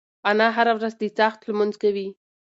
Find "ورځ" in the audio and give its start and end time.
0.77-0.93